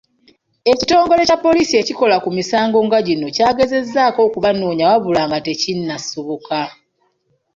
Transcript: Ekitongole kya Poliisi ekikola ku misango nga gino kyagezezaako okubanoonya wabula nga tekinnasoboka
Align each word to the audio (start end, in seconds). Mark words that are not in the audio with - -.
Ekitongole 0.71 1.21
kya 1.29 1.37
Poliisi 1.45 1.73
ekikola 1.81 2.15
ku 2.23 2.29
misango 2.37 2.77
nga 2.85 2.99
gino 3.07 3.27
kyagezezaako 3.35 4.19
okubanoonya 4.27 4.85
wabula 4.91 5.21
nga 5.27 5.39
tekinnasoboka 5.45 6.59